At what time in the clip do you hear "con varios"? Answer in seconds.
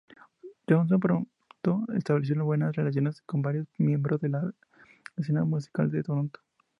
3.21-3.67